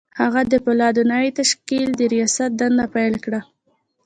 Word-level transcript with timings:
هغه 0.19 0.41
د 0.51 0.53
پولادو 0.65 1.01
د 1.05 1.09
نوي 1.13 1.31
تشکيل 1.39 1.87
د 1.95 2.01
رياست 2.13 2.51
دنده 2.59 2.85
پيل 2.95 3.13
کړه. 3.25 3.41